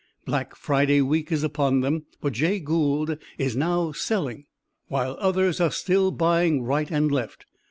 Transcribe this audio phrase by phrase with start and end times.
[0.25, 4.45] Black Friday week is upon them, but Jay Gould is now selling
[4.87, 7.45] while others are still buying right and left.